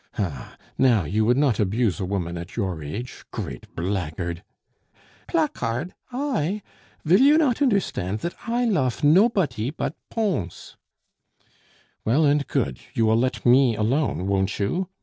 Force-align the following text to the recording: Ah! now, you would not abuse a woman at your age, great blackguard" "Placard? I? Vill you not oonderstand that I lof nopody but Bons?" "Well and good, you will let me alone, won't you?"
Ah! 0.17 0.57
now, 0.79 1.03
you 1.03 1.23
would 1.25 1.37
not 1.37 1.59
abuse 1.59 1.99
a 1.99 2.05
woman 2.05 2.35
at 2.35 2.55
your 2.55 2.81
age, 2.83 3.23
great 3.29 3.67
blackguard" 3.75 4.41
"Placard? 5.27 5.93
I? 6.11 6.63
Vill 7.05 7.21
you 7.21 7.37
not 7.37 7.57
oonderstand 7.57 8.21
that 8.21 8.33
I 8.47 8.65
lof 8.65 9.03
nopody 9.03 9.69
but 9.69 9.95
Bons?" 10.09 10.75
"Well 12.03 12.25
and 12.25 12.47
good, 12.47 12.79
you 12.95 13.05
will 13.05 13.15
let 13.15 13.45
me 13.45 13.75
alone, 13.75 14.25
won't 14.25 14.57
you?" 14.57 14.89